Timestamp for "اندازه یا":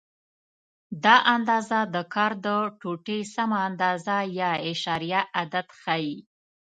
3.69-4.51